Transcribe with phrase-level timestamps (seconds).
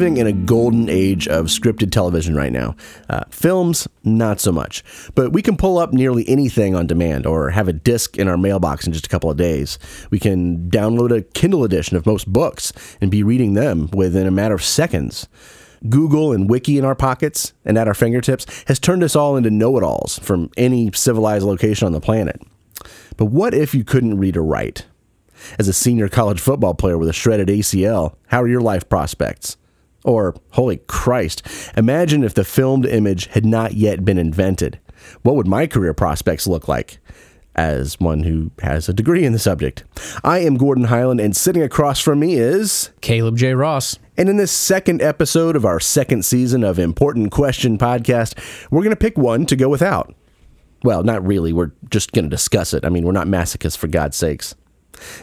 [0.00, 2.74] living in a golden age of scripted television right now.
[3.10, 4.82] Uh, films, not so much.
[5.14, 8.38] But we can pull up nearly anything on demand or have a disc in our
[8.38, 9.78] mailbox in just a couple of days.
[10.10, 12.72] We can download a Kindle edition of most books
[13.02, 15.28] and be reading them within a matter of seconds.
[15.86, 19.50] Google and Wiki in our pockets and at our fingertips has turned us all into
[19.50, 22.40] know it alls from any civilized location on the planet.
[23.18, 24.86] But what if you couldn't read or write?
[25.58, 29.58] As a senior college football player with a shredded ACL, how are your life prospects?
[30.04, 31.42] Or, holy Christ,
[31.76, 34.78] imagine if the filmed image had not yet been invented.
[35.22, 36.98] What would my career prospects look like?
[37.54, 39.84] As one who has a degree in the subject.
[40.22, 42.90] I am Gordon Highland, and sitting across from me is.
[43.00, 43.54] Caleb J.
[43.54, 43.98] Ross.
[44.16, 48.38] And in this second episode of our second season of Important Question podcast,
[48.70, 50.14] we're going to pick one to go without.
[50.82, 51.52] Well, not really.
[51.52, 52.84] We're just going to discuss it.
[52.84, 54.54] I mean, we're not masochists, for God's sakes.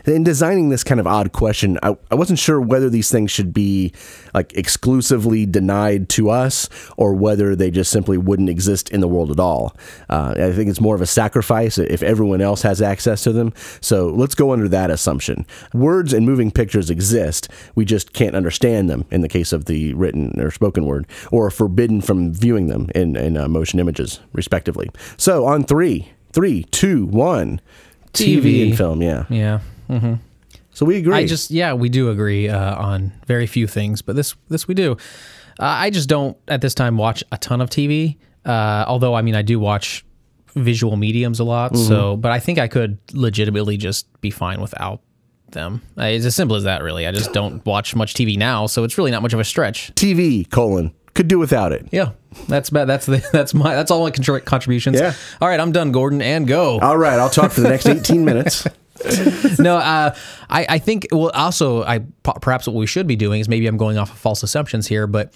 [0.06, 3.53] In designing this kind of odd question, I, I wasn't sure whether these things should
[3.53, 3.94] be
[4.33, 9.31] like exclusively denied to us or whether they just simply wouldn't exist in the world
[9.31, 9.75] at all.
[10.09, 13.53] Uh, I think it's more of a sacrifice if everyone else has access to them.
[13.81, 15.45] So let's go under that assumption.
[15.73, 17.50] Words and moving pictures exist.
[17.75, 21.50] We just can't understand them in the case of the written or spoken word, or
[21.50, 24.89] forbidden from viewing them in, in uh, motion images, respectively.
[25.17, 27.61] So on three, three, two, one.
[28.13, 28.67] TV, TV.
[28.69, 29.25] and film, yeah.
[29.30, 29.59] Yeah.
[29.89, 30.13] hmm
[30.72, 31.16] So we agree.
[31.16, 34.73] I just yeah, we do agree uh, on very few things, but this this we
[34.73, 34.94] do.
[35.59, 38.17] Uh, I just don't at this time watch a ton of TV.
[38.45, 40.05] Uh, although I mean I do watch
[40.55, 41.75] visual mediums a lot.
[41.77, 45.02] So, but I think I could legitimately just be fine without
[45.52, 45.81] them.
[45.97, 47.05] Uh, It's as simple as that, really.
[47.05, 49.94] I just don't watch much TV now, so it's really not much of a stretch.
[49.95, 51.90] TV colon could do without it.
[51.92, 52.12] Yeah,
[52.48, 52.86] that's bad.
[52.86, 55.00] That's the that's my that's all my contri- contributions.
[55.00, 55.14] Yeah.
[55.42, 56.80] All right, I'm done, Gordon, and go.
[56.80, 58.66] All right, I'll talk for the next 18 minutes.
[59.60, 60.16] no, uh,
[60.50, 63.77] I, I think well, also, I perhaps what we should be doing is maybe I'm
[63.77, 65.36] going off of false assumptions here, but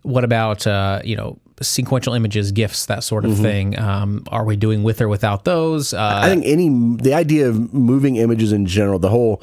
[0.00, 3.78] what about uh, you know sequential images, gifs, that sort of thing?
[3.78, 5.92] Um, are we doing with or without those?
[5.92, 9.42] Uh, I think any the idea of moving images in general, the whole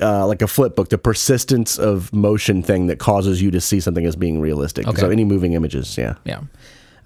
[0.00, 3.80] uh, like a flip book, the persistence of motion thing that causes you to see
[3.80, 4.86] something as being realistic.
[4.86, 5.00] Okay.
[5.00, 6.14] So any moving images, yeah.
[6.24, 6.40] yeah,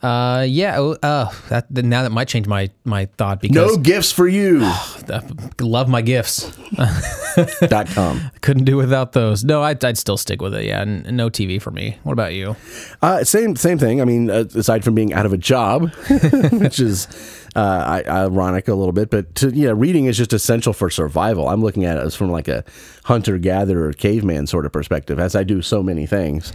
[0.03, 0.79] uh, yeah.
[0.79, 4.61] oh, Uh, that now that might change my my thought because No gifts for you.
[4.65, 5.23] I
[5.61, 6.51] love my gifts.
[7.69, 8.21] dot com.
[8.41, 9.45] Couldn't do without those.
[9.45, 10.65] No, I'd, I'd still stick with it.
[10.65, 11.99] Yeah, and no TV for me.
[12.03, 12.57] What about you?
[13.03, 14.01] Uh, same same thing.
[14.01, 15.91] I mean, uh, aside from being out of a job,
[16.53, 17.09] which is
[17.57, 21.49] uh, ironic a little bit, but to, yeah, reading is just essential for survival.
[21.49, 22.65] I'm looking at it as from like a
[23.05, 26.53] hunter gatherer caveman sort of perspective, as I do so many things.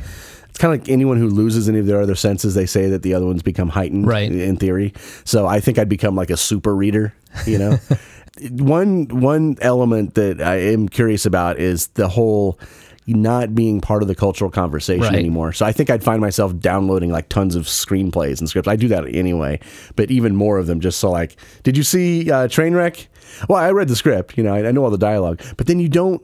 [0.50, 2.56] It's kind of like anyone who loses any of their other senses.
[2.56, 4.32] They say that the other ones become heightened, Right.
[4.32, 4.94] In theory.
[5.24, 7.14] So I think I'd become like a super reader.
[7.46, 7.78] You know,
[8.52, 12.60] one one element that I am curious about is the whole
[13.08, 15.16] not being part of the cultural conversation Right.
[15.16, 15.52] anymore.
[15.52, 18.68] So I think I'd find myself downloading like tons of screenplays and scripts.
[18.68, 19.60] I do that anyway,
[19.96, 23.08] but even more of them just so like, did you see uh, Trainwreck?
[23.48, 25.80] Well, I read the script, you know, I, I know all the dialogue, but then
[25.80, 26.22] you don't.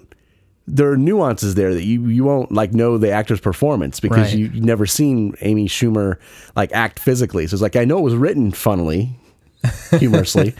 [0.67, 4.39] There are nuances there that you you won't like know the actor's performance because Right.
[4.39, 6.17] you, you've never seen Amy Schumer
[6.55, 7.45] like act physically.
[7.47, 9.15] So it's like I know it was written funnily,
[9.99, 10.55] humorously,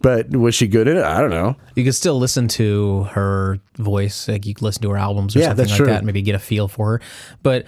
[0.00, 1.04] but was she good in it?
[1.04, 1.56] I don't know.
[1.74, 4.28] You could still listen to her voice.
[4.28, 5.86] Like you could listen to her albums or Yeah, something like true.
[5.86, 7.00] that, and maybe get a feel for her.
[7.42, 7.66] But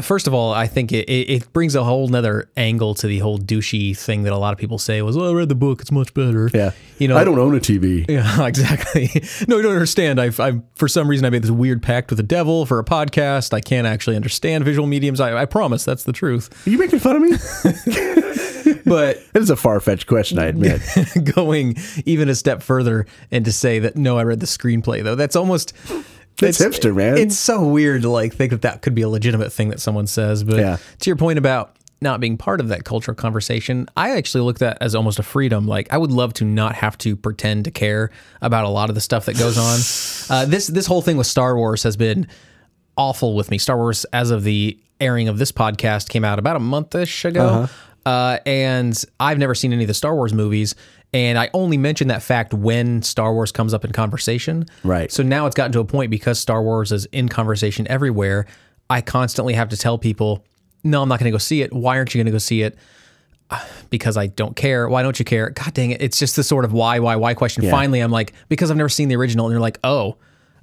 [0.00, 3.18] first of all, I think it, it, it brings a whole nother angle to the
[3.18, 5.82] whole douchey thing that a lot of people say was, "Oh, I read the book;
[5.82, 8.08] it's much better." Yeah, you know, I don't own a TV.
[8.08, 9.10] Yeah, exactly.
[9.46, 10.18] No, you don't understand.
[10.20, 12.84] I've, I've for some reason I made this weird pact with the devil for a
[12.84, 13.52] podcast.
[13.52, 15.20] I can't actually understand visual mediums.
[15.20, 16.66] I, I promise that's the truth.
[16.66, 17.30] Are you making fun of me?
[18.84, 20.80] But It is a far fetched question, I admit.
[21.34, 21.76] going
[22.06, 25.14] even a step further and to say that no, I read the screenplay though.
[25.14, 25.72] That's almost
[26.42, 27.18] It's hipster, man.
[27.18, 30.06] It's so weird to like think that that could be a legitimate thing that someone
[30.06, 30.42] says.
[30.44, 30.76] But Yeah.
[31.00, 34.60] to your point about not being part of that cultural conversation, I actually look at
[34.60, 35.66] that as almost a freedom.
[35.68, 38.10] Like I would love to not have to pretend to care
[38.40, 40.34] about a lot of the stuff that goes on.
[40.34, 42.26] uh, this this whole thing with Star Wars has been
[42.96, 43.58] awful with me.
[43.58, 47.46] Star Wars, as of the airing of this podcast, came out about a monthish ago,
[47.46, 47.66] Uh-huh.
[48.06, 50.74] Uh, and I've never seen any of the Star Wars movies.
[51.12, 54.66] And I only mention that fact when Star Wars comes up in conversation.
[54.84, 55.10] Right.
[55.10, 58.46] So now it's gotten to a point because Star Wars is in conversation everywhere.
[58.88, 60.44] I constantly have to tell people,
[60.84, 61.72] no, I'm not going to go see it.
[61.72, 62.78] Why aren't you going to go see it?
[63.50, 63.58] "Uh,
[63.90, 64.88] Because I don't care.
[64.88, 65.50] Why don't you care?
[65.50, 66.00] God dang it.
[66.00, 67.68] It's just the sort of why, why, why question.
[67.68, 69.46] Finally, I'm like, because I've never seen the original.
[69.46, 70.16] And they're like, oh,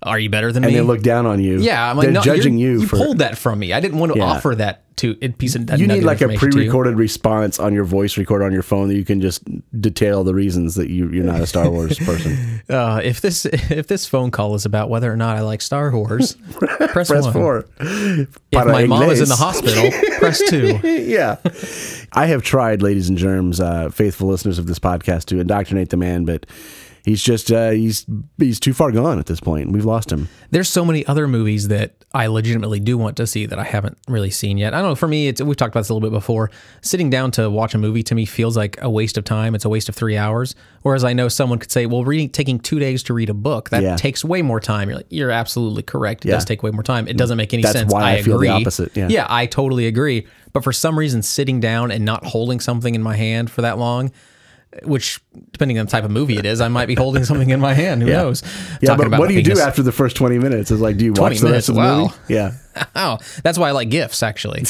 [0.04, 0.78] Are you better than and me?
[0.78, 1.60] And they look down on you.
[1.60, 2.98] yeah, I'm like, they're no, judging you, You for.
[2.98, 3.74] pulled that from me.
[3.74, 4.26] I didn't want to Yeah.
[4.26, 5.70] offer that to a piece of.
[5.80, 6.52] you need like a information to you.
[6.64, 9.44] pre-recorded response on your voice recorder on your phone that you can just
[9.80, 12.62] detail the reasons that you, you're not a Star Wars person.
[12.70, 15.92] Uh, if this if this phone call is about whether or not I like Star
[15.92, 17.34] Wars, press, Press one.
[17.34, 17.66] four.
[17.80, 19.90] If Para my mom is in the hospital,
[20.20, 20.80] press two.
[20.84, 21.38] yeah.
[22.14, 25.98] I have tried, ladies and germs, uh, faithful listeners of this podcast, to indoctrinate the
[25.98, 26.46] man, but
[27.08, 28.06] he's just uh, he's
[28.38, 29.72] he's too far gone at this point.
[29.72, 30.28] We've lost him.
[30.52, 33.98] There's so many other movies that I legitimately do want to see that I haven't
[34.08, 34.74] really seen yet.
[34.74, 34.96] I don't know.
[34.96, 36.52] For me, it's we've talked about this a little bit before.
[36.82, 39.56] Sitting down to watch a movie to me feels like a waste of time.
[39.56, 40.54] It's a waste of three hours.
[40.84, 43.70] Whereas I know someone could say, "Well, reading taking two days to read a book
[43.72, 43.96] that Yeah.
[43.96, 46.26] takes way more time." You're like, "You're absolutely correct.
[46.26, 46.36] It Yeah.
[46.36, 47.08] does take way more time.
[47.08, 49.08] It doesn't make any That's sense." why I feel the opposite, yeah.
[49.10, 50.28] yeah, I totally agree.
[50.54, 53.78] But for some reason, sitting down and not holding something in my hand for that
[53.78, 54.12] long.
[54.84, 55.20] Which,
[55.52, 57.74] depending on the type of movie it is, I might be holding something in my
[57.74, 58.02] hand.
[58.04, 58.44] Who knows?
[58.82, 60.72] Yeah, Talking but what do you do after the first 20 minutes?
[60.72, 62.34] Is like, do you 20 watch the rest of the minutes, movie?
[62.34, 62.52] Yeah.
[62.96, 64.62] Oh, that's why I like GIFs, actually.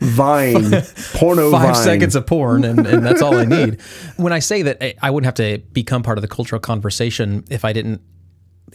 [0.00, 0.70] Vine,
[1.14, 1.84] porno Five Vine.
[1.84, 3.80] seconds of porn, and, and that's all I need.
[4.16, 7.44] When I say that I- I wouldn't have to become part of the cultural conversation
[7.50, 8.00] if I didn't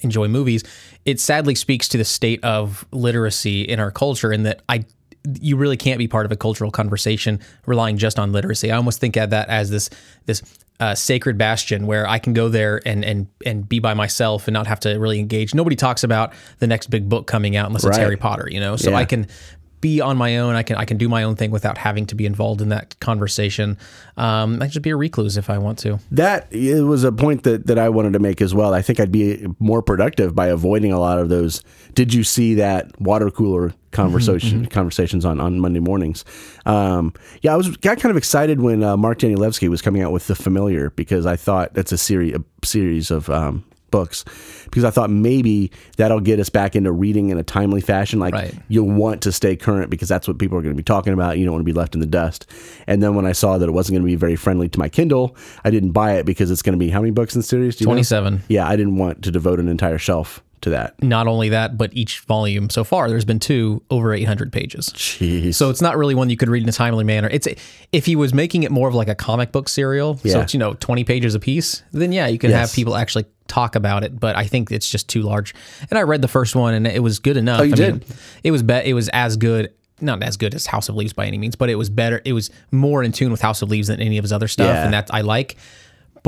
[0.01, 0.63] enjoy movies,
[1.05, 4.83] it sadly speaks to the state of literacy in our culture, in that I
[5.39, 8.71] you really can't be part of a cultural conversation relying just on literacy.
[8.71, 9.89] I almost think of that as this
[10.25, 10.41] this
[10.79, 14.53] uh, sacred bastion where I can go there and and and be by myself and
[14.53, 15.53] not have to really engage.
[15.53, 18.75] Nobody talks about the next big book coming out unless it's Harry Potter, you know.
[18.75, 18.97] So Yeah.
[18.97, 19.27] I can
[19.81, 20.55] be on my own.
[20.55, 22.99] I can I can do my own thing without having to be involved in that
[22.99, 23.77] conversation.
[24.17, 25.99] Um, I can just be a recluse if I want to.
[26.11, 28.73] That it was a point that, that I wanted to make as well.
[28.73, 31.61] I think I'd be more productive by avoiding a lot of those.
[31.93, 36.25] Did you see that water cooler conversation conversations on, on Monday mornings?
[36.65, 40.11] Um, yeah, I was got kind of excited when uh, Mark Danielewski was coming out
[40.11, 44.23] with The Familiar because I thought that's a series a series of um, books
[44.65, 48.19] because I thought maybe that'll get us back into reading in a timely fashion.
[48.19, 48.53] Like Right.
[48.67, 51.39] you'll want to stay current because that's what people are going to be talking about.
[51.39, 52.45] You don't want to be left in the dust.
[52.85, 54.89] And then when I saw that it wasn't going to be very friendly to my
[54.89, 57.43] Kindle, I didn't buy it because it's going to be how many books in the
[57.47, 57.77] series?
[57.77, 57.93] Do you know?
[57.93, 58.43] 27.
[58.47, 61.01] Yeah, I didn't want to devote an entire shelf to that.
[61.03, 64.89] Not only that, but each volume so far, there's been two over 800 pages.
[64.89, 65.55] Jeez.
[65.55, 67.29] So it's not really one you could read in a timely manner.
[67.31, 67.47] It's
[67.91, 70.59] if he was making it more of like a comic book serial, so it's you
[70.59, 74.19] know 20 pages a piece, then yeah, you can have people actually talk about it.
[74.19, 75.53] But I think it's just too large.
[75.89, 77.59] And I read the first one and it was good enough.
[77.61, 77.93] Oh, you I did?
[77.93, 78.03] mean,
[78.43, 79.73] it was be- it was as good.
[80.01, 82.21] Not as good as House of Leaves by any means, but it was better.
[82.23, 84.67] It was more in tune with House of Leaves than any of his other stuff,
[84.73, 84.85] Yeah.
[84.85, 85.57] and that I like.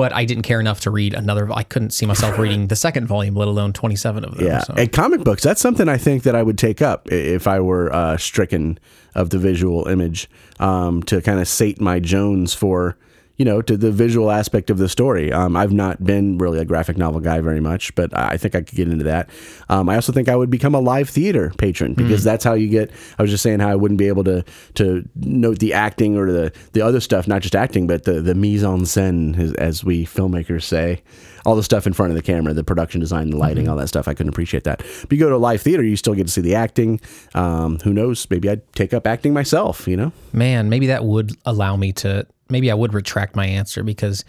[0.02, 1.48] But I didn't care enough to read another.
[1.54, 4.48] I couldn't see myself reading the second volume, let alone twenty seven of them.
[4.48, 4.74] Yeah, so.
[4.76, 5.44] and comic books.
[5.44, 8.80] That's something I think that I would take up if I were uh, stricken
[9.14, 10.28] of the visual image
[10.60, 12.98] um, to kind of sate my Jones for
[13.42, 15.34] you know to the visual aspect of the story.
[15.34, 18.62] Um, I've not been really a graphic novel guy very much, but I think I
[18.62, 19.32] could get into that.
[19.68, 22.70] Um, I also think I would become a live theater patron because that's how you
[22.70, 22.92] get.
[23.18, 24.46] I was just saying how I wouldn't be able to
[24.76, 28.36] to note the acting or the the other stuff, not just acting, but the the
[28.36, 31.02] mise en scène, as, as we filmmakers say
[31.46, 33.88] all the stuff in front of the camera, the production design, the lighting, all that
[33.88, 34.08] stuff.
[34.08, 34.80] I couldn't appreciate that.
[35.02, 37.02] But you go to a live theater, you still get to see the acting.
[37.34, 38.28] Um, who knows?
[38.30, 39.88] Maybe I'd take up acting myself.
[39.88, 40.12] You know?
[40.34, 42.28] Man, maybe that would allow me to.
[42.52, 44.24] Maybe I would retract my answer because,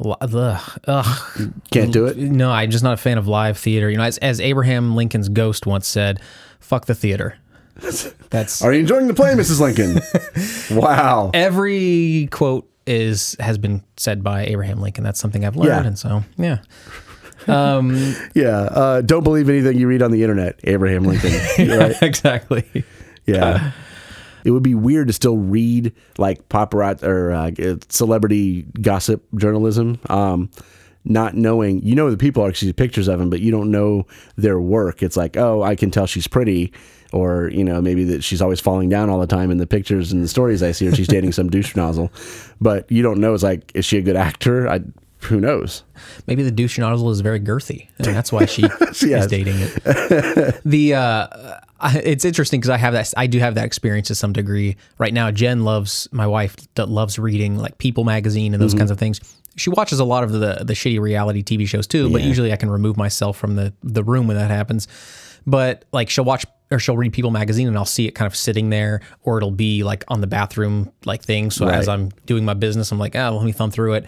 [0.00, 0.78] ugh,
[1.70, 2.16] Can't do it.
[2.16, 3.90] no, I'm just not a fan of live theater.
[3.90, 6.20] You know, as, as Abraham Lincoln's ghost once said,
[6.60, 7.36] "Fuck the theater."
[8.30, 9.60] That's Are you enjoying the play, Mrs.
[9.60, 10.00] Lincoln?
[10.76, 11.30] wow.
[11.34, 15.04] every quote is has been said by Abraham Lincoln.
[15.04, 15.86] That's something I've learned, Yeah.
[15.86, 16.58] and so yeah.
[17.46, 18.58] Um, Yeah.
[18.62, 21.30] Uh, don't believe anything you read on the internet, Abraham Lincoln.
[21.68, 22.02] Right.
[22.02, 22.84] exactly.
[23.26, 23.70] Yeah.
[24.48, 30.48] It would be weird to still read like paparazzi or uh, celebrity gossip journalism, um,
[31.04, 34.06] not knowing, you know, the people are actually pictures of them, but you don't know
[34.36, 35.02] their work.
[35.02, 36.72] It's like, oh, I can tell she's pretty,
[37.12, 40.12] or, you know, maybe that she's always falling down all the time in the pictures
[40.12, 42.10] and the stories I see, or she's dating some douche nozzle.
[42.58, 44.66] But you don't know, it's like, is she a good actor?
[44.66, 44.80] I,
[45.20, 45.82] who knows?
[46.26, 49.02] Maybe the douche nozzle is very girthy, and that's why she Yes.
[49.02, 50.60] is dating it.
[50.64, 51.26] the uh,
[51.80, 53.12] I, it's interesting because I have that.
[53.16, 54.76] I do have that experience to some degree.
[54.98, 58.78] Right now, Jen loves my wife that loves reading like People magazine and those Mm-hmm.
[58.78, 59.20] kinds of things.
[59.56, 62.56] She watches a lot of the the shitty reality TV shows too, but usually I
[62.56, 64.86] can remove myself from the the room when that happens.
[65.46, 68.36] But like she'll watch or she'll read People magazine and I'll see it kind of
[68.36, 71.50] sitting there, or it'll be like on the bathroom like thing.
[71.50, 74.06] So as I'm doing my business, I'm like, oh, let me thumb through it.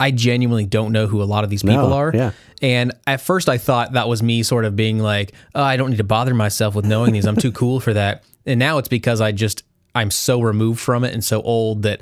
[0.00, 2.12] I genuinely don't know who a lot of these people No, are.
[2.14, 2.30] yeah.
[2.62, 5.90] And at first, I thought that was me sort of being like, oh, I don't
[5.90, 7.26] need to bother myself with knowing these.
[7.26, 8.22] I'm too cool for that.
[8.46, 9.64] And now it's because I just,
[9.94, 12.00] I'm so removed from it and so old that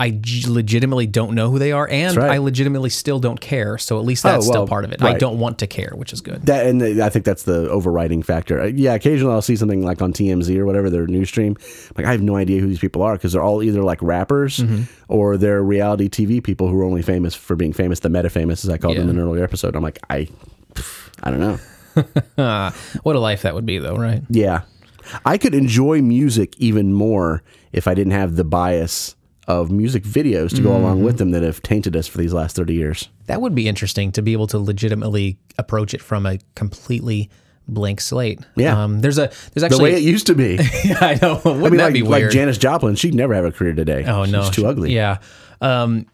[0.00, 2.30] I g- legitimately don't know who they are, and right.
[2.30, 3.78] I legitimately still don't care.
[3.78, 5.02] So at least that's well, still part of it.
[5.02, 6.42] I don't want to care, which is good.
[6.46, 8.60] That and I think that's the overriding factor.
[8.60, 11.56] Uh, Yeah, occasionally I'll see something like on TMZ or whatever their news stream.
[11.96, 14.58] Like I have no idea who these people are because they're all either like rappers
[14.58, 14.82] Mm-hmm.
[15.08, 18.00] or they're reality TV people who are only famous for being famous.
[18.00, 19.74] The meta famous, as I called them in an earlier episode.
[19.74, 20.28] I'm like I,
[21.24, 21.58] I don't know.
[23.02, 24.22] What a life that would be, though, right?
[24.30, 24.62] Yeah,
[25.24, 29.16] I could enjoy music even more if I didn't have the bias
[29.48, 30.84] of music videos to go Mm-hmm.
[30.84, 33.08] along with them that have tainted us for these last thirty years.
[33.26, 37.30] That would be interesting to be able to legitimately approach it from a completely
[37.66, 38.40] blank slate.
[38.56, 38.80] Yeah.
[38.82, 40.54] Um, there's a there's actually The way it used to be.
[40.84, 41.40] yeah, I know.
[41.44, 42.30] Wouldn't I mean, that like, be like?
[42.30, 44.04] Janis Joplin, she'd never have a career today.
[44.06, 44.94] Oh no, she's too ugly.
[44.94, 45.18] Yeah.
[45.60, 46.06] Um,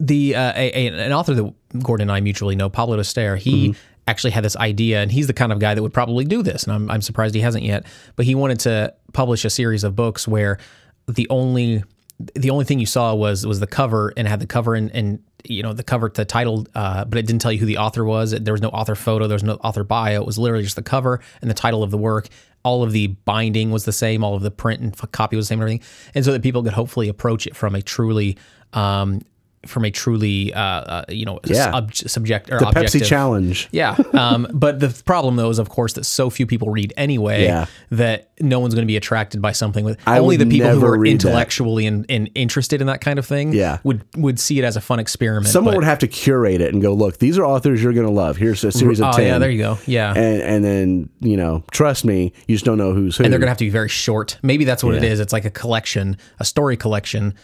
[0.00, 3.68] the uh, a, a, an author that Gordon and I mutually know, Pablo D'Stair, he
[3.70, 3.78] Mm-hmm.
[4.06, 6.64] actually had this idea, and he's the kind of guy that would probably do this,
[6.64, 7.84] and I'm I'm surprised he hasn't yet.
[8.16, 10.58] But he wanted to publish a series of books where
[11.06, 11.84] the only
[12.18, 15.22] the only thing you saw was was the cover and had the cover and, and
[15.44, 18.04] you know the cover the title uh, but it didn't tell you who the author
[18.04, 18.32] was.
[18.32, 19.26] There was no author photo.
[19.26, 20.20] There was no author bio.
[20.20, 22.28] It was literally just the cover and the title of the work.
[22.64, 24.24] All of the binding was the same.
[24.24, 25.88] All of the print and copy was the same and everything.
[26.14, 28.36] And so that people could hopefully approach it from a truly
[28.72, 29.22] um,
[29.66, 31.72] from a truly uh, uh, you know Yeah.
[31.72, 33.68] sub- subject or The objective Pepsi challenge.
[33.72, 33.96] yeah.
[34.12, 37.66] Um, but the problem, though, is of course that so few people read anyway Yeah.
[37.90, 40.86] that no one's going to be attracted by something with I only the people who
[40.86, 43.78] are intellectually and, and interested in that kind of thing Yeah.
[43.82, 45.48] would would see it as a fun experiment.
[45.48, 48.06] Someone but- would have to curate it and go, look, these are authors you're going
[48.06, 48.36] to love.
[48.36, 49.26] Here's a series of Oh 10.
[49.26, 49.78] yeah, there you go.
[49.86, 50.12] Yeah.
[50.14, 53.24] And, and then, you know, trust me, you just don't know who's who.
[53.24, 54.38] and they're going to have to be very short.
[54.42, 55.10] Maybe that's what it Yeah.
[55.10, 55.20] is.
[55.20, 57.34] It's like a collection, a story collection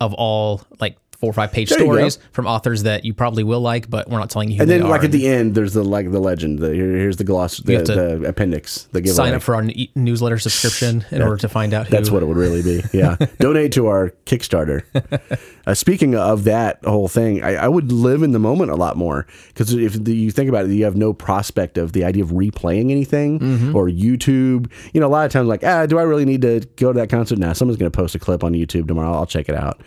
[0.00, 3.60] of all like four or five page There stories from authors that you probably will
[3.60, 5.82] like, but we're not telling you who and then, like, at the end, there's the
[5.82, 6.58] like the legend.
[6.58, 9.16] The, here, here's the gloss, the, the appendix, the giveaway.
[9.16, 9.64] sign up for our
[9.94, 11.90] newsletter subscription in order to find out who.
[11.96, 12.82] That's what it would really be.
[12.94, 13.16] Yeah.
[13.40, 14.82] Donate to our Kickstarter.
[15.66, 18.98] Uh, speaking of that whole thing, I, I would live in the moment a lot
[18.98, 22.22] more because if the, you think about it, you have no prospect of the idea
[22.22, 23.74] of replaying anything Mm-hmm.
[23.74, 24.70] or YouTube.
[24.92, 26.98] You know, a lot of times, like, ah, do I really need to go to
[27.00, 27.38] that concert?
[27.38, 29.14] Now, someone's going to post a clip on YouTube tomorrow.
[29.14, 29.80] I'll check it out.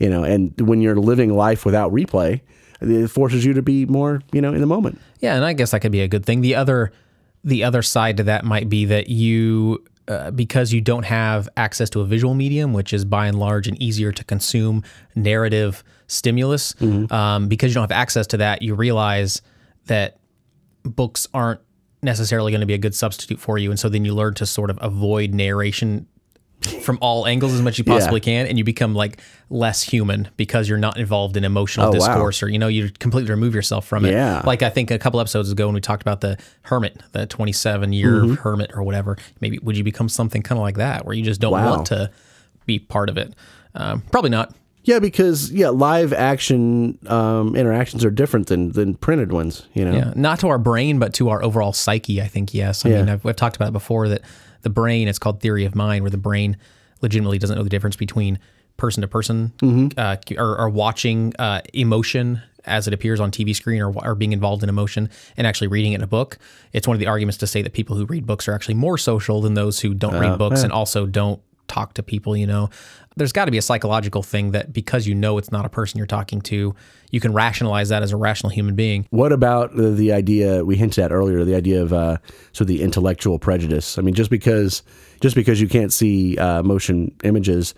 [0.00, 2.40] You know, and when you're living life without replay,
[2.80, 4.98] it forces you to be more, you know, in the moment.
[5.20, 6.40] Yeah, and I guess that could be a good thing.
[6.40, 6.90] The other
[7.44, 11.88] the other side to that might be that you uh, because you don't have access
[11.90, 14.82] to a visual medium, which is by and large an easier to consume
[15.14, 16.74] narrative stimulus,
[17.12, 19.40] um, because you don't have access to that, you realize
[19.86, 20.18] that
[20.82, 21.60] books aren't
[22.02, 24.46] necessarily going to be a good substitute for you, and so then you learn to
[24.46, 26.06] sort of avoid narration
[26.82, 30.28] from all angles as much as you possibly can, and you become like less human
[30.36, 31.94] because you're not involved in emotional Oh, wow.
[31.94, 34.12] discourse, or you know, you completely remove yourself from it.
[34.12, 34.42] Yeah.
[34.44, 37.92] Like I think a couple episodes ago when we talked about the hermit, the 27
[37.92, 38.34] year Mm-hmm.
[38.34, 41.40] hermit or whatever, maybe would you become something kind of like that where you just
[41.40, 41.70] don't Wow.
[41.70, 42.10] want to
[42.66, 43.34] be part of it?
[43.74, 44.54] Um, probably not.
[44.82, 49.66] Yeah, because yeah, live action um, interactions are different than than printed ones.
[49.74, 52.20] You know, Yeah, not to our brain, but to our overall psyche.
[52.22, 52.84] I think yes.
[52.86, 54.22] I mean, I've, I've talked about it before that
[54.62, 55.06] the brain.
[55.08, 56.56] It's called theory of mind, where the brain
[57.02, 58.38] legitimately doesn't know the difference between
[58.76, 59.88] person to person Mm-hmm.
[59.98, 64.62] uh, or, watching uh, emotion as it appears on TV screen or, or being involved
[64.62, 66.38] in emotion and actually reading it in a book.
[66.72, 68.96] It's one of the arguments to say that people who read books are actually more
[68.98, 72.46] social than those who don't Uh, read books and also don't talk to people, you
[72.46, 72.68] know.
[73.16, 75.98] There's got to be a psychological thing that because you know it's not a person
[75.98, 76.74] you're talking to,
[77.10, 79.06] you can rationalize that as a rational human being.
[79.10, 81.44] What about the, the idea we hinted at earlier?
[81.44, 82.18] The idea of uh,
[82.52, 83.98] sort of the intellectual prejudice.
[83.98, 84.82] I mean, just because
[85.20, 87.74] just because you can't see uh, motion images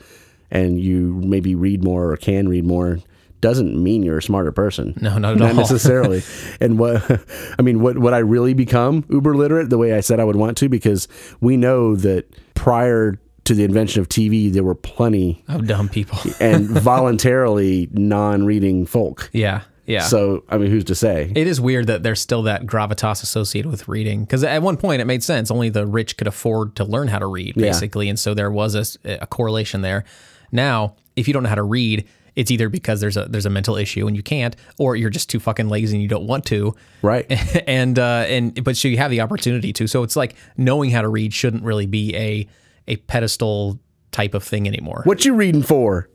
[0.51, 2.99] and you maybe read more or can read more
[3.41, 4.97] doesn't mean you're a smarter person.
[5.01, 5.57] No, not at not all.
[5.57, 6.23] necessarily.
[6.61, 7.03] and what
[7.59, 10.37] I mean, what would I really become uber literate the way I said I would
[10.37, 10.69] want to?
[10.69, 11.09] Because
[11.41, 16.19] we know that prior to the invention of TV, there were plenty Of dumb people.
[16.41, 16.69] and
[17.07, 19.31] voluntarily non-reading folk.
[19.33, 19.63] yeah.
[19.85, 20.03] Yeah.
[20.03, 21.33] So I mean, who's to say?
[21.35, 25.03] it is weird that there's still that gravitas associated with reading because at one point
[25.03, 25.51] it made sense.
[25.51, 28.97] Only the rich could afford to learn how to read, basically, and so there was
[29.05, 30.05] a correlation there.
[30.53, 32.07] Now, if you don't know how to read,
[32.37, 35.29] it's either because there's a there's a mental issue and you can't, or you're just
[35.29, 36.77] too fucking lazy and you don't want to.
[37.03, 37.27] Right.
[37.67, 39.89] and uh, and but so you have the opportunity to.
[39.89, 42.47] So it's like knowing how to read shouldn't really be a
[42.89, 43.79] a pedestal
[44.11, 45.03] type of thing anymore.
[45.05, 46.09] What you reading for?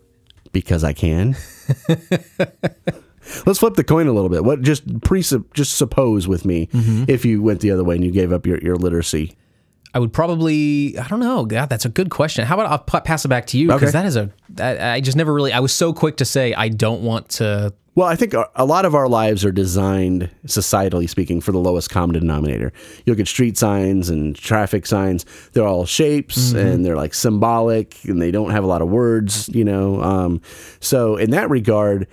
[0.51, 1.36] Because I can.
[3.45, 4.43] Let's flip the coin a little bit.
[4.45, 7.05] What just pre just suppose with me Mm-hmm.
[7.07, 9.36] if you went the other way and you gave up your, your literacy.
[9.97, 11.43] I would probably, I don't know.
[11.43, 12.45] God, that's a good question.
[12.45, 13.91] How about I'll pass it back to you because Okay.
[13.93, 14.29] that is a.
[14.59, 15.51] I, I just never really.
[15.51, 17.73] I was so quick to say I don't want to.
[17.95, 21.89] Well, I think a lot of our lives are designed, societally speaking, for the lowest
[21.89, 22.71] common denominator.
[23.05, 27.97] You look at street signs and traffic signs; they're all shapes and they're like symbolic,
[28.03, 29.49] and they don't have a lot of words.
[29.49, 30.41] You know, um,
[30.79, 32.05] so in that regard.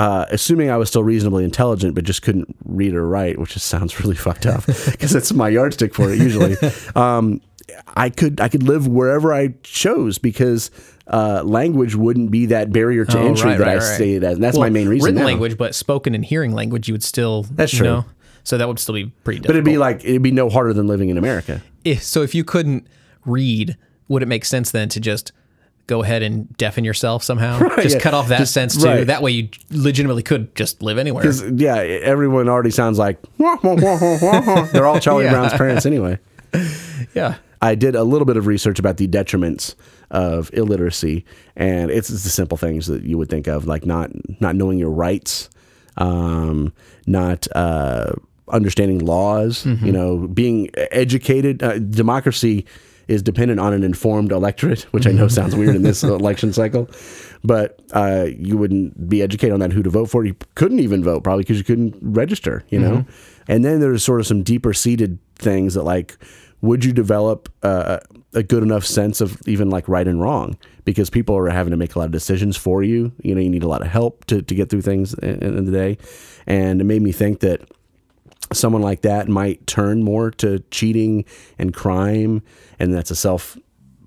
[0.00, 3.66] Uh, assuming I was still reasonably intelligent, but just couldn't read or write, which just
[3.66, 6.56] sounds really fucked up because that's my yardstick for it usually.
[6.96, 7.42] Um,
[7.96, 10.70] I could I could live wherever I chose because
[11.06, 13.94] uh, language wouldn't be that barrier to Oh, entry right, that right, I right.
[13.94, 14.34] stated as.
[14.36, 15.04] And that's my main reason.
[15.06, 15.26] Written now.
[15.26, 17.42] language, but spoken and hearing language, you would still.
[17.50, 17.86] That's true.
[17.86, 18.04] know,
[18.42, 19.40] so that would still be pretty.
[19.40, 21.60] But it'd be like it'd be no harder than living in America.
[21.84, 22.86] if, so if you couldn't
[23.24, 23.76] read,
[24.08, 25.32] would it make sense then to just
[25.90, 27.58] go ahead and deafen yourself somehow?
[27.82, 28.00] just yeah.
[28.00, 28.86] cut off that Just- sense too.
[28.86, 29.06] right.
[29.06, 31.30] That way you legitimately could just live anywhere.
[31.54, 35.32] yeah, everyone already sounds like they're all Charlie Yeah.
[35.32, 36.18] Brown's parents anyway.
[37.14, 37.36] Yeah.
[37.62, 39.74] I did a little bit of research about the detriments
[40.10, 41.24] of illiteracy,
[41.56, 44.78] and it's, it's the simple things that you would think of, like not not knowing
[44.78, 45.50] your rights,
[45.98, 46.72] um,
[47.06, 48.12] not uh,
[48.48, 49.66] understanding laws.
[49.66, 51.62] You know, being educated.
[51.62, 52.64] Uh, democracy
[53.10, 56.88] is dependent on an informed electorate, which I know sounds weird in this election cycle,
[57.42, 60.24] but uh, you wouldn't be educated on that who to vote for.
[60.24, 62.64] You couldn't even vote probably because you couldn't register.
[62.68, 63.04] You know,
[63.48, 66.16] and then there's sort of some deeper seated things that like
[66.62, 67.98] would you develop uh,
[68.34, 70.56] a good enough sense of even like right and wrong?
[70.84, 73.10] Because people are having to make a lot of decisions for you.
[73.22, 75.64] You know you need a lot of help to, to get through things in, in
[75.64, 75.98] the day.
[76.46, 77.68] And it made me think that
[78.52, 81.24] someone like that might turn more to cheating
[81.58, 82.42] and crime
[82.78, 83.56] and that's a self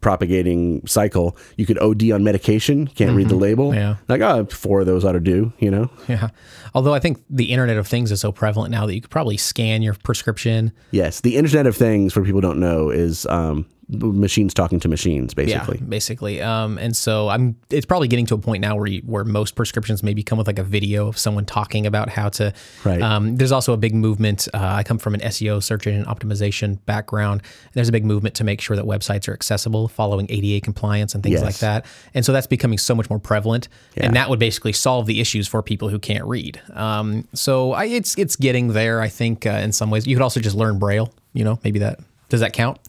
[0.02, 3.96] propagating cycle you could od on medication can't read the label Yeah.
[4.10, 6.28] like oh four of those ought to do you know Yeah.
[6.76, 9.38] Although I think the Internet of Things is so prevalent now that you could probably
[9.38, 10.74] scan your prescription.
[10.92, 14.88] yes the internet of things for people who don't know is um, machines talking to
[14.88, 16.42] machines basically Yeah, basically.
[16.42, 17.56] Um, and so I'm.
[17.70, 20.48] It's probably getting to a point now where you, where most prescriptions maybe come with
[20.48, 22.54] like a video of someone talking about how to.
[22.84, 23.02] Right.
[23.02, 24.48] Um, there's also a big movement.
[24.54, 27.42] Uh, I come from an SEO search engine optimization background.
[27.74, 31.24] There's a big movement to make sure that websites are accessible, following ADA compliance and
[31.24, 31.44] things Yes.
[31.44, 31.86] like that.
[32.14, 33.68] And so that's becoming so much more prevalent.
[33.98, 34.06] Yeah.
[34.06, 36.62] And that would basically solve the issues for people who can't read.
[36.74, 39.02] Um, so I, it's it's getting there.
[39.02, 41.12] I think uh, in some ways you could also just learn Braille.
[41.34, 42.00] You know, maybe that
[42.30, 42.80] does that count?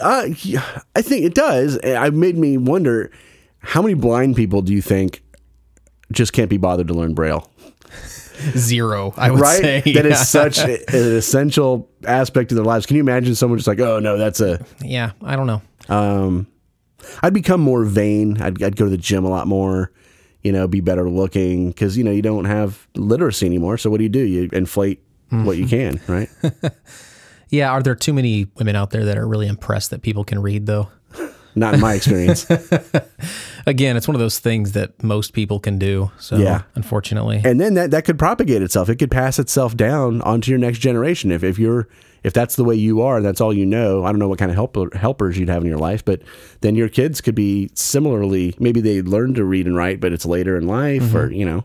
[0.00, 0.26] Uh,
[0.96, 1.76] I think it does.
[1.76, 3.10] It made me wonder
[3.60, 5.22] how many blind people do you think
[6.10, 7.48] just can't be bothered to learn Braille?
[8.56, 9.14] Zero.
[9.16, 9.60] I would Right?
[9.60, 10.12] say That yeah.
[10.12, 12.86] is such a- an essential aspect of their lives.
[12.86, 14.64] Can you imagine someone just like, oh no, that's a.
[14.82, 15.62] Yeah, I don't know.
[15.88, 16.46] Um,
[17.22, 18.40] I'd become more vain.
[18.42, 19.92] I'd, I'd go to the gym a lot more.
[20.42, 23.78] You know, be better looking because you know you don't have literacy anymore.
[23.78, 24.18] So what do you do?
[24.20, 26.28] You inflate what you can, right?
[27.52, 30.40] Yeah, are there too many women out there that are really impressed that people can
[30.40, 30.88] read though?
[31.54, 32.46] Not in my experience.
[33.66, 36.10] Again, it's one of those things that most people can do.
[36.18, 36.62] So Yeah.
[36.74, 37.42] unfortunately.
[37.44, 38.88] and then that, that could propagate itself.
[38.88, 41.30] It could pass itself down onto your next generation.
[41.30, 41.88] If, if you're
[42.22, 44.38] if that's the way you are and that's all you know, I don't know what
[44.38, 46.22] kind of helper, helpers you'd have in your life, but
[46.60, 48.54] then your kids could be similarly.
[48.60, 51.16] Maybe they learn to read and write, but it's later in life, mm-hmm.
[51.16, 51.64] or you know,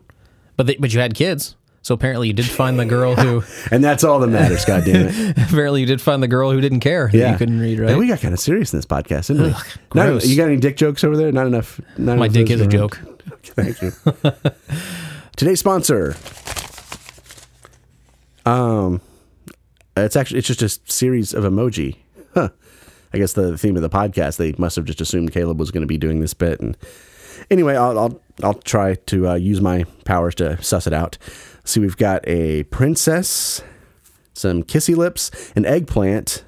[0.55, 1.55] But they, but you had kids.
[1.87, 4.65] So apparently you did find the girl who and that's all that matters.
[4.71, 5.37] God damn it!
[5.37, 7.97] apparently you did find the girl who didn't care Yeah, you couldn't read, right?
[7.97, 9.49] we got kind of serious in this podcast, didn't we?
[9.51, 10.27] Not- gross.
[10.27, 11.31] you got any dick jokes over there?
[11.31, 11.79] Not enough.
[11.97, 12.71] Not My enough dick is a around.
[12.71, 12.99] joke.
[13.49, 13.91] Okay, thank you.
[15.37, 16.15] Today's sponsor.
[18.45, 18.99] Um,
[19.95, 21.95] it's actually it's just a series of emoji.
[22.33, 22.49] Huh.
[23.13, 24.35] I guess the theme of the podcast.
[24.35, 26.75] They must have just assumed Caleb was going to be doing this bit, and
[27.49, 31.17] anyway, I'll I'll, I'll try to uh, use my powers to suss it out.
[31.67, 33.61] See, we've got a princess,
[34.33, 36.45] some kissy lips, an eggplant,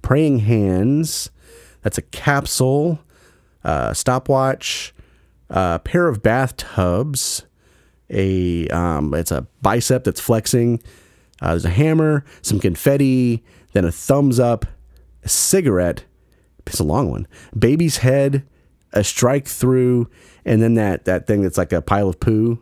[0.00, 1.30] praying hands.
[1.82, 2.98] That's a capsule,
[3.64, 4.94] uh, stopwatch,
[5.50, 7.44] a pair of bathtubs,
[8.08, 10.82] a um, it's a bicep that's flexing.
[11.42, 14.64] Uh, there's a hammer, some confetti, then a thumbs up,
[15.22, 16.04] a cigarette.
[16.66, 17.28] It's a long one.
[17.58, 18.46] Baby's head,
[18.94, 20.08] a strike through,
[20.46, 22.58] and then that that thing that's like a pile of poo.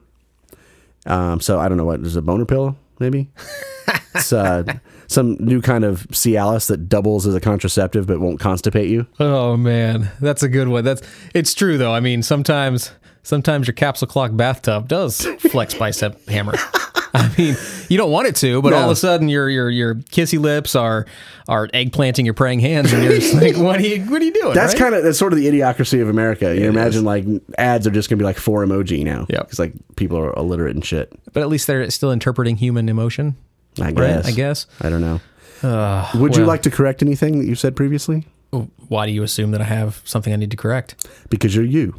[1.06, 3.30] Um, so I don't know what is a boner pill maybe.
[4.14, 4.62] it's uh,
[5.08, 9.06] some new kind of Cialis that doubles as a contraceptive but won't constipate you.
[9.18, 10.84] Oh man, that's a good one.
[10.84, 11.02] That's
[11.34, 11.92] it's true though.
[11.92, 16.54] I mean, sometimes sometimes your capsule clock bathtub does flex bicep hammer.
[17.14, 17.56] I mean,
[17.88, 20.76] you don't want it to, but all of a sudden your your your kissy lips
[20.76, 21.06] are
[21.48, 24.32] are eggplanting your praying hands, and you're just like, what are you what are you
[24.32, 24.54] doing?
[24.54, 24.80] That's right?
[24.80, 26.54] kind of that's sort of the idiocracy of America.
[26.56, 27.24] You imagine like
[27.58, 29.26] ads are just gonna be like four emoji now.
[29.28, 31.12] yeah, because like people are illiterate and shit.
[31.32, 33.36] but at least they're still interpreting human emotion.
[33.80, 33.94] I Right?
[33.96, 34.26] guess.
[34.26, 34.66] I guess.
[34.80, 35.20] I don't know.
[35.62, 38.26] Uh, Would you like to correct anything that you said previously?
[38.88, 41.06] Why do you assume that I have something I need to correct?
[41.28, 41.94] Because you're you.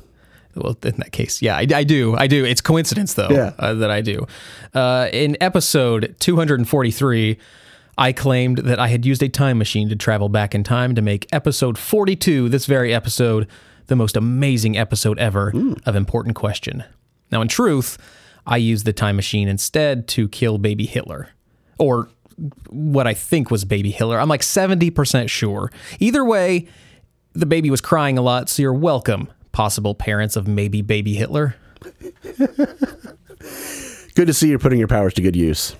[0.56, 2.16] Well, in that case, yeah, I, I do.
[2.16, 2.44] I do.
[2.46, 3.54] It's coincidence, though, Yeah.
[3.58, 4.28] uh, that I do.
[4.74, 7.38] Uh, in episode 243,
[7.98, 11.02] I claimed that I had used a time machine to travel back in time to
[11.02, 13.48] make episode 42, this very episode,
[13.88, 15.54] the most amazing episode ever
[15.86, 16.84] of Important Question.
[17.32, 17.98] Now, in truth,
[18.46, 21.30] I used the time machine instead to kill baby Hitler.
[21.78, 22.10] Or
[22.70, 24.20] what I think was baby Hitler.
[24.20, 25.72] I'm like 70% sure.
[26.00, 26.68] Either way,
[27.34, 31.56] the baby was crying a lot, so you're welcome, possible parents of maybe baby Hitler.
[34.14, 35.76] Good to see you're putting your powers to good use.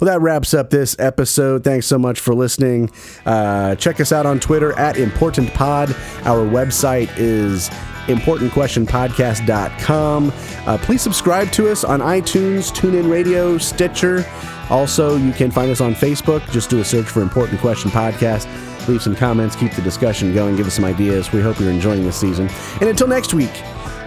[0.00, 1.62] Well, that wraps up this episode.
[1.64, 2.90] Thanks so much for listening.
[3.24, 6.26] Uh, check us out on Twitter at ImportantPod.
[6.26, 7.70] Our website is
[8.06, 10.32] importantquestionpodcast.com.
[10.66, 14.24] Uh, please subscribe to us on iTunes, TuneIn Radio, Stitcher.
[14.70, 16.48] Also, you can find us on Facebook.
[16.50, 18.46] Just do a search for Important Question Podcast.
[18.88, 21.32] Leave some comments, keep the discussion going, give us some ideas.
[21.32, 22.48] We hope you're enjoying this season.
[22.80, 23.52] And until next week,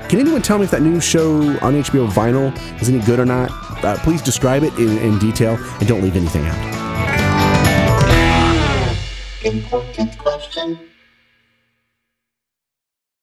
[0.07, 3.25] can anyone tell me if that new show on HBO Vinyl is any good or
[3.25, 3.51] not?
[3.83, 6.77] Uh, please describe it in, in detail and don't leave anything out.
[9.43, 10.79] Important question.